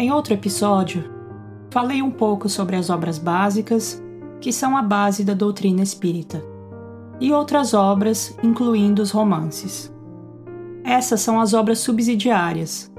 Em 0.00 0.10
outro 0.10 0.32
episódio, 0.32 1.04
falei 1.70 2.00
um 2.00 2.10
pouco 2.10 2.48
sobre 2.48 2.74
as 2.74 2.88
obras 2.88 3.18
básicas, 3.18 4.02
que 4.40 4.50
são 4.50 4.74
a 4.74 4.80
base 4.80 5.22
da 5.22 5.34
doutrina 5.34 5.82
espírita, 5.82 6.42
e 7.20 7.30
outras 7.30 7.74
obras, 7.74 8.34
incluindo 8.42 9.02
os 9.02 9.10
romances. 9.10 9.92
Essas 10.82 11.20
são 11.20 11.38
as 11.38 11.52
obras 11.52 11.80
subsidiárias, 11.80 12.90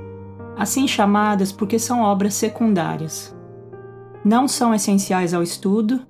assim 0.55 0.87
chamadas 0.87 1.51
porque 1.51 1.79
são 1.79 2.01
obras 2.01 2.35
secundárias. 2.35 3.35
Não 4.23 4.47
são 4.47 4.71
essenciais 4.71 5.33
ao 5.33 5.41
estudo, 5.41 6.01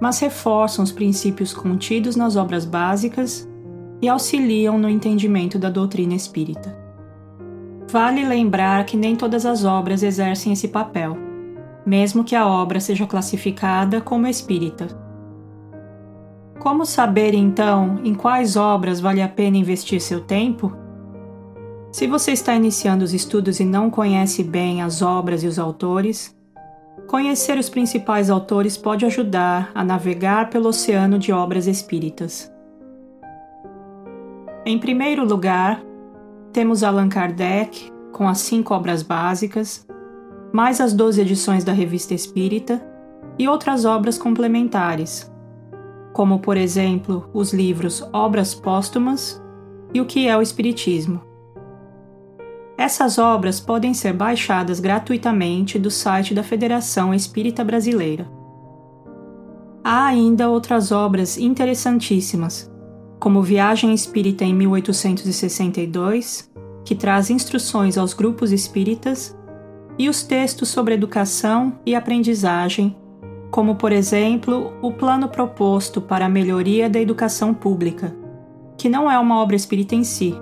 mas 0.00 0.18
reforçam 0.18 0.82
os 0.82 0.90
princípios 0.90 1.54
contidos 1.54 2.16
nas 2.16 2.34
obras 2.34 2.64
básicas 2.64 3.48
e 4.02 4.08
auxiliam 4.08 4.76
no 4.76 4.88
entendimento 4.88 5.56
da 5.56 5.70
doutrina 5.70 6.14
espírita. 6.14 6.85
Vale 7.88 8.26
lembrar 8.26 8.84
que 8.84 8.96
nem 8.96 9.14
todas 9.14 9.46
as 9.46 9.64
obras 9.64 10.02
exercem 10.02 10.52
esse 10.52 10.68
papel, 10.68 11.16
mesmo 11.84 12.24
que 12.24 12.34
a 12.34 12.46
obra 12.46 12.80
seja 12.80 13.06
classificada 13.06 14.00
como 14.00 14.26
espírita. 14.26 14.88
Como 16.58 16.84
saber 16.84 17.32
então 17.32 18.00
em 18.02 18.12
quais 18.12 18.56
obras 18.56 18.98
vale 18.98 19.22
a 19.22 19.28
pena 19.28 19.56
investir 19.56 20.00
seu 20.00 20.20
tempo? 20.20 20.76
Se 21.92 22.08
você 22.08 22.32
está 22.32 22.54
iniciando 22.54 23.04
os 23.04 23.14
estudos 23.14 23.60
e 23.60 23.64
não 23.64 23.88
conhece 23.88 24.42
bem 24.42 24.82
as 24.82 25.00
obras 25.00 25.44
e 25.44 25.46
os 25.46 25.56
autores, 25.56 26.36
conhecer 27.06 27.56
os 27.56 27.68
principais 27.68 28.30
autores 28.30 28.76
pode 28.76 29.06
ajudar 29.06 29.70
a 29.72 29.84
navegar 29.84 30.50
pelo 30.50 30.68
oceano 30.70 31.20
de 31.20 31.32
obras 31.32 31.68
espíritas. 31.68 32.52
Em 34.64 34.76
primeiro 34.76 35.24
lugar, 35.24 35.80
temos 36.56 36.82
Allan 36.82 37.10
Kardec, 37.10 37.92
com 38.10 38.26
as 38.26 38.38
cinco 38.38 38.72
obras 38.72 39.02
básicas, 39.02 39.86
mais 40.50 40.80
as 40.80 40.94
12 40.94 41.20
edições 41.20 41.64
da 41.64 41.72
Revista 41.74 42.14
Espírita 42.14 42.82
e 43.38 43.46
outras 43.46 43.84
obras 43.84 44.16
complementares, 44.16 45.30
como, 46.14 46.38
por 46.38 46.56
exemplo, 46.56 47.28
os 47.34 47.52
livros 47.52 48.02
Obras 48.10 48.54
Póstumas 48.54 49.38
e 49.92 50.00
O 50.00 50.06
que 50.06 50.26
é 50.26 50.34
o 50.34 50.40
Espiritismo. 50.40 51.20
Essas 52.78 53.18
obras 53.18 53.60
podem 53.60 53.92
ser 53.92 54.14
baixadas 54.14 54.80
gratuitamente 54.80 55.78
do 55.78 55.90
site 55.90 56.32
da 56.32 56.42
Federação 56.42 57.12
Espírita 57.12 57.62
Brasileira. 57.62 58.26
Há 59.84 60.06
ainda 60.06 60.48
outras 60.48 60.90
obras 60.90 61.36
interessantíssimas, 61.36 62.74
como 63.18 63.42
Viagem 63.42 63.92
Espírita 63.94 64.44
em 64.44 64.54
1862, 64.54 66.50
que 66.86 66.94
traz 66.94 67.30
instruções 67.30 67.98
aos 67.98 68.14
grupos 68.14 68.52
espíritas, 68.52 69.36
e 69.98 70.08
os 70.08 70.22
textos 70.22 70.68
sobre 70.68 70.94
educação 70.94 71.80
e 71.84 71.94
aprendizagem, 71.94 72.96
como, 73.50 73.74
por 73.74 73.90
exemplo, 73.90 74.72
o 74.80 74.92
Plano 74.92 75.28
Proposto 75.28 76.00
para 76.00 76.26
a 76.26 76.28
Melhoria 76.28 76.88
da 76.88 77.00
Educação 77.00 77.52
Pública, 77.52 78.14
que 78.78 78.88
não 78.88 79.10
é 79.10 79.18
uma 79.18 79.42
obra 79.42 79.56
espírita 79.56 79.96
em 79.96 80.04
si, 80.04 80.34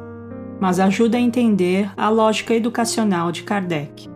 mas 0.61 0.79
ajuda 0.79 1.17
a 1.17 1.21
entender 1.21 1.91
a 1.97 2.11
lógica 2.11 2.53
educacional 2.55 3.33
de 3.33 3.43
Kardec. 3.43 4.11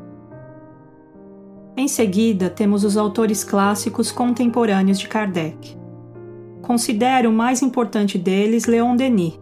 Em 1.77 1.89
seguida, 1.89 2.51
temos 2.51 2.85
os 2.85 2.97
autores 2.97 3.43
clássicos 3.43 4.13
contemporâneos 4.13 4.99
de 4.99 5.09
Kardec. 5.09 5.79
Considero 6.61 7.31
o 7.31 7.33
mais 7.33 7.63
importante 7.63 8.19
deles 8.19 8.67
Leon 8.67 8.97
Denis, 8.97 9.39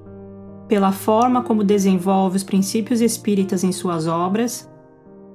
pela 0.68 0.92
forma 0.92 1.42
como 1.42 1.62
desenvolve 1.62 2.36
os 2.36 2.42
princípios 2.42 3.00
espíritas 3.00 3.62
em 3.62 3.72
suas 3.72 4.06
obras, 4.06 4.70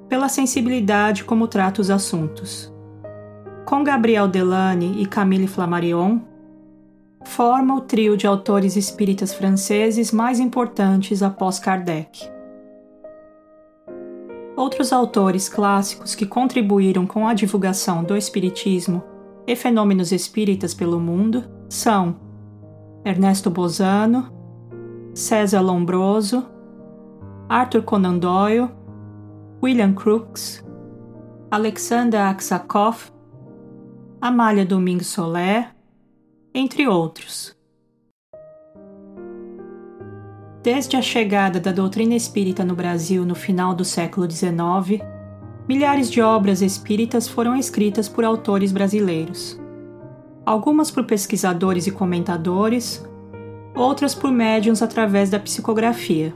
pela 0.10 0.28
sensibilidade 0.28 1.24
como 1.24 1.48
trata 1.48 1.82
os 1.82 1.90
assuntos. 1.90 2.72
Com 3.66 3.84
Gabriel 3.84 4.28
Delane 4.28 5.02
e 5.02 5.06
Camille 5.06 5.48
Flammarion, 5.48 6.20
forma 7.24 7.76
o 7.76 7.82
trio 7.82 8.18
de 8.18 8.28
autores 8.28 8.76
espíritas 8.76 9.34
franceses 9.34 10.12
mais 10.12 10.40
importantes 10.40 11.24
após 11.24 11.60
Kardec. 11.60 12.30
Outros 14.56 14.92
autores 14.92 15.48
clássicos 15.48 16.14
que 16.14 16.26
contribuíram 16.26 17.08
com 17.08 17.28
a 17.28 17.34
divulgação 17.34 18.04
do 18.04 18.18
espiritismo 18.18 19.02
e 19.48 19.56
fenômenos 19.56 20.12
espíritas 20.12 20.74
pelo 20.74 21.00
mundo 21.00 21.46
são 21.70 22.16
Ernesto 23.06 23.50
Bozano, 23.50 24.41
César 25.22 25.62
Lombroso, 25.62 26.46
Arthur 27.48 27.84
Conan 27.84 28.18
Doyle, 28.18 28.70
William 29.62 29.94
Crookes, 29.94 30.64
Alexander 31.52 32.18
Aksakov, 32.18 33.12
Amália 34.20 34.66
Domingues 34.66 35.08
Soler, 35.08 35.76
entre 36.54 36.88
outros. 36.88 37.56
Desde 40.64 40.98
a 40.98 41.02
chegada 41.02 41.60
da 41.60 41.72
doutrina 41.72 42.16
espírita 42.16 42.64
no 42.64 42.76
Brasil 42.76 43.24
no 43.24 43.36
final 43.36 43.76
do 43.76 43.86
século 43.86 44.30
XIX, 44.30 45.04
milhares 45.68 46.10
de 46.10 46.22
obras 46.22 46.62
espíritas 46.62 47.28
foram 47.28 47.56
escritas 47.56 48.10
por 48.10 48.26
autores 48.26 48.72
brasileiros 48.72 49.62
algumas 50.46 50.90
por 50.92 51.06
pesquisadores 51.06 51.88
e 51.88 51.92
comentadores, 51.92 53.06
outras 53.76 54.14
por 54.14 54.32
médiums 54.32 54.82
através 54.82 55.30
da 55.30 55.40
psicografia. 55.40 56.34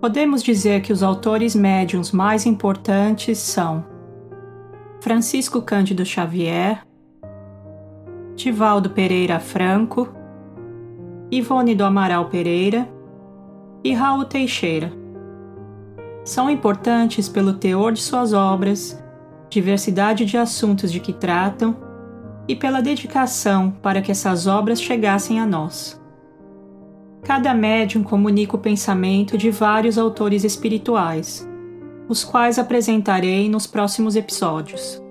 Podemos 0.00 0.42
dizer 0.42 0.82
que 0.82 0.92
os 0.92 1.02
autores 1.02 1.54
médiums 1.54 2.12
mais 2.12 2.44
importantes 2.44 3.38
são 3.38 3.84
Francisco 5.00 5.62
Cândido 5.62 6.04
Xavier, 6.04 6.82
Divaldo 8.34 8.90
Pereira 8.90 9.38
Franco, 9.38 10.08
Ivone 11.30 11.74
do 11.74 11.84
Amaral 11.84 12.26
Pereira 12.26 12.88
e 13.82 13.92
Raul 13.92 14.24
Teixeira. 14.24 14.92
São 16.24 16.50
importantes 16.50 17.28
pelo 17.28 17.54
teor 17.54 17.92
de 17.92 18.00
suas 18.00 18.32
obras, 18.32 19.02
diversidade 19.48 20.24
de 20.24 20.36
assuntos 20.36 20.90
de 20.90 21.00
que 21.00 21.12
tratam 21.12 21.76
e 22.46 22.54
pela 22.54 22.82
dedicação 22.82 23.70
para 23.70 24.02
que 24.02 24.10
essas 24.10 24.46
obras 24.46 24.80
chegassem 24.80 25.40
a 25.40 25.46
nós. 25.46 26.00
Cada 27.22 27.54
médium 27.54 28.02
comunica 28.02 28.54
o 28.54 28.58
pensamento 28.58 29.38
de 29.38 29.50
vários 29.50 29.96
autores 29.96 30.44
espirituais, 30.44 31.48
os 32.08 32.22
quais 32.22 32.58
apresentarei 32.58 33.48
nos 33.48 33.66
próximos 33.66 34.14
episódios. 34.14 35.02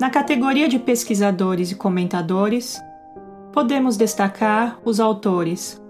Na 0.00 0.10
categoria 0.10 0.68
de 0.68 0.78
pesquisadores 0.78 1.70
e 1.70 1.74
comentadores, 1.74 2.80
podemos 3.52 3.96
destacar 3.96 4.80
os 4.84 5.00
autores 5.00 5.80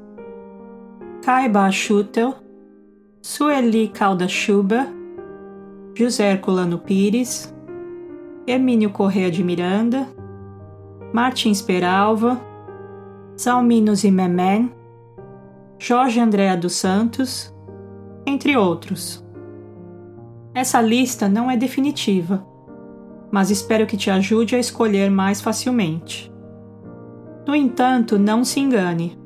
Kaiba 1.23 1.71
Schutel, 1.71 2.35
Sueli 3.23 3.89
Calda 3.89 4.27
Schuber, 4.27 4.89
José 5.95 6.33
Herculano 6.33 6.79
Pires, 6.79 7.55
Hermínio 8.47 8.91
Correa 8.91 9.31
de 9.31 9.43
Miranda, 9.43 10.09
Martins 11.13 11.63
Peralva, 11.63 12.41
Salmino 13.37 13.95
Zimmermann, 13.95 14.73
Jorge 15.79 16.19
Andréa 16.19 16.57
dos 16.57 16.75
Santos, 16.75 17.55
entre 18.27 18.57
outros. 18.57 19.25
Essa 20.55 20.81
lista 20.81 21.29
não 21.29 21.51
é 21.51 21.57
definitiva, 21.57 22.45
mas 23.31 23.51
espero 23.51 23.87
que 23.87 23.97
te 23.97 24.11
ajude 24.11 24.57
a 24.57 24.59
escolher 24.59 25.11
mais 25.11 25.41
facilmente. 25.41 26.33
No 27.47 27.55
entanto, 27.55 28.19
não 28.19 28.45
se 28.45 28.61
engane. 28.61 29.19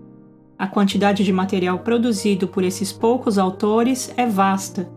A 0.59 0.67
quantidade 0.67 1.25
de 1.25 1.33
material 1.33 1.81
produzido 1.81 2.49
por 2.49 2.65
esses 2.65 2.93
poucos 2.93 3.39
autores 3.39 4.12
é 4.17 4.27
vasta 4.27 4.91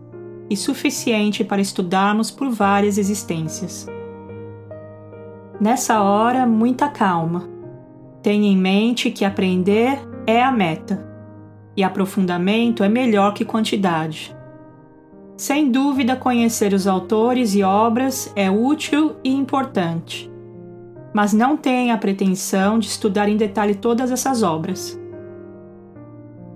e 0.48 0.56
suficiente 0.56 1.44
para 1.44 1.60
estudarmos 1.60 2.30
por 2.30 2.50
várias 2.50 2.96
existências. 2.96 3.86
Nessa 5.60 6.02
hora, 6.02 6.46
muita 6.46 6.88
calma. 6.88 7.46
Tenha 8.22 8.48
em 8.48 8.56
mente 8.56 9.10
que 9.10 9.26
aprender 9.26 10.00
é 10.26 10.42
a 10.42 10.50
meta 10.50 11.06
e 11.76 11.84
aprofundamento 11.84 12.82
é 12.82 12.88
melhor 12.88 13.34
que 13.34 13.44
quantidade. 13.44 14.34
Sem 15.36 15.70
dúvida, 15.70 16.16
conhecer 16.16 16.72
os 16.72 16.86
autores 16.86 17.54
e 17.54 17.62
obras 17.62 18.32
é 18.34 18.50
útil 18.50 19.16
e 19.22 19.30
importante, 19.34 20.30
mas 21.12 21.34
não 21.34 21.58
tenha 21.58 21.92
a 21.92 21.98
pretensão 21.98 22.78
de 22.78 22.86
estudar 22.86 23.28
em 23.28 23.36
detalhe 23.36 23.74
todas 23.74 24.10
essas 24.10 24.42
obras. 24.42 24.98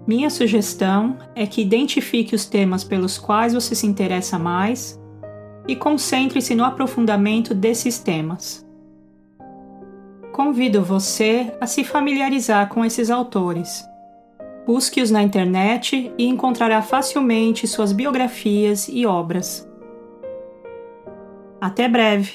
Minha 0.06 0.30
sugestão 0.30 1.18
é 1.34 1.46
que 1.46 1.60
identifique 1.60 2.34
os 2.34 2.46
temas 2.46 2.82
pelos 2.82 3.18
quais 3.18 3.52
você 3.52 3.74
se 3.74 3.86
interessa 3.86 4.38
mais 4.38 4.98
e 5.68 5.76
concentre-se 5.76 6.54
no 6.54 6.64
aprofundamento 6.64 7.54
desses 7.54 7.98
temas 7.98 8.63
convido 10.34 10.82
você 10.82 11.56
a 11.60 11.66
se 11.66 11.84
familiarizar 11.84 12.68
com 12.68 12.84
esses 12.84 13.08
autores. 13.08 13.88
Busque-os 14.66 15.08
na 15.08 15.22
internet 15.22 16.12
e 16.18 16.26
encontrará 16.26 16.82
facilmente 16.82 17.68
suas 17.68 17.92
biografias 17.92 18.88
e 18.88 19.06
obras. 19.06 19.64
Até 21.60 21.88
breve! 21.88 22.32